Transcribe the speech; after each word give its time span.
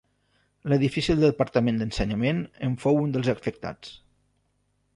L'edifici 0.71 1.15
del 1.17 1.21
Departament 1.25 1.77
d'Ensenyament 1.81 2.39
en 2.69 2.73
fou 2.85 2.99
un 3.05 3.13
dels 3.17 3.31
afectats. 3.35 3.93